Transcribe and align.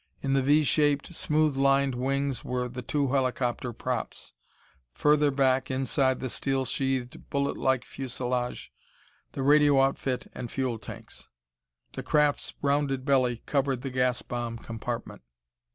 In 0.23 0.33
the 0.33 0.41
V 0.41 0.63
shaped, 0.63 1.13
smooth 1.13 1.55
lined 1.55 1.93
wings 1.93 2.43
were 2.43 2.67
the 2.67 2.81
two 2.81 3.09
helicopter 3.09 3.71
props; 3.71 4.33
further 4.95 5.29
back, 5.29 5.69
inside 5.69 6.19
the 6.19 6.27
steel 6.27 6.65
sheathed, 6.65 7.29
bullet 7.29 7.55
like 7.55 7.85
fuselage, 7.85 8.71
the 9.33 9.43
radio 9.43 9.79
outfit 9.79 10.25
and 10.33 10.49
fuel 10.49 10.79
tanks. 10.79 11.27
The 11.93 12.01
craft's 12.01 12.55
rounded 12.63 13.05
belly 13.05 13.43
covered 13.45 13.83
the 13.83 13.91
gas 13.91 14.23
bomb 14.23 14.57
compartment. 14.57 15.21